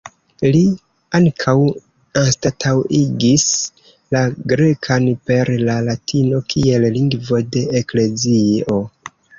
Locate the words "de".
7.57-7.69